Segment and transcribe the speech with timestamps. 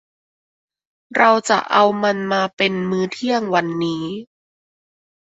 [1.17, 4.05] เราจะเอามันมาเป็นมื้อเที่ยงวันนี้